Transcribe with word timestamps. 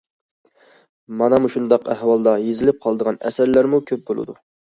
مانا 1.19 1.39
مۇشۇنداق 1.43 1.85
ئەھۋالدا 1.95 2.33
يېزىلىپ 2.47 2.81
قالىدىغان 2.87 3.21
ئەسەرلەرمۇ 3.31 3.83
كۆپ 3.93 4.05
بولىدۇ. 4.11 4.39